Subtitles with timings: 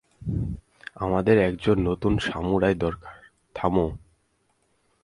[0.95, 3.15] আমাদের একজন নতুন সামুরাই দরকার,
[3.55, 3.87] থামো!